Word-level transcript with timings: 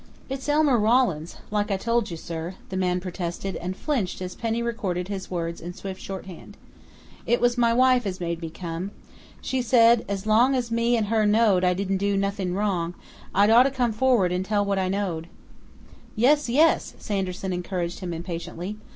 "It's 0.29 0.49
Elmer 0.49 0.79
Rawlins, 0.79 1.35
like 1.51 1.69
I 1.69 1.77
told 1.77 2.09
you, 2.09 2.17
sir," 2.17 2.55
the 2.69 2.75
man 2.75 2.99
protested, 2.99 3.55
and 3.57 3.77
flinched 3.77 4.19
as 4.19 4.33
Penny 4.33 4.63
recorded 4.63 5.09
his 5.09 5.29
words 5.29 5.61
in 5.61 5.75
swift 5.75 6.01
shorthand. 6.01 6.57
"It 7.27 7.39
was 7.39 7.55
my 7.55 7.71
wife 7.71 8.07
as 8.07 8.19
made 8.19 8.41
me 8.41 8.49
come. 8.49 8.89
She 9.41 9.61
said 9.61 10.03
as 10.09 10.25
long 10.25 10.55
as 10.55 10.71
me 10.71 10.97
and 10.97 11.05
her 11.09 11.27
knowed 11.27 11.63
I 11.63 11.75
didn't 11.75 11.97
do 11.97 12.17
nothing 12.17 12.55
wrong, 12.55 12.95
I'd 13.35 13.51
oughta 13.51 13.69
come 13.69 13.91
forward 13.91 14.31
and 14.31 14.43
tell 14.43 14.65
what 14.65 14.79
I 14.79 14.89
knowed." 14.89 15.27
"Yes, 16.15 16.49
yes!" 16.49 16.95
Sanderson 16.97 17.53
encouraged 17.53 17.99
him 17.99 18.11
impatiently. 18.11 18.77